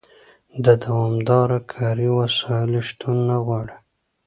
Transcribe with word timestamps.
د 0.65 0.65
دوامداره 0.83 1.59
کاري 1.73 2.07
وسایلو 2.19 2.79
شتون 2.89 3.17
نه 3.29 3.37
غواړي. 3.45 3.75